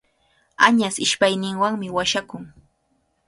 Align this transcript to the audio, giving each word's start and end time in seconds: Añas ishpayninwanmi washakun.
Añas 0.67 0.95
ishpayninwanmi 1.05 1.87
washakun. 1.95 2.43